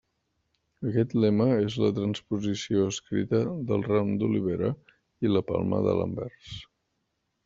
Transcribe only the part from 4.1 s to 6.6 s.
d'olivera i la palma de l'anvers.